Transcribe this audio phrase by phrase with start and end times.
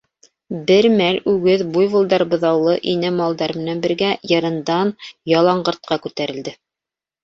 [0.69, 4.99] Бер мәл үгеҙ буйволдар быҙаулы инә малдар менән бергә йырындан
[5.39, 6.61] яланғыртҡа күтәрелде.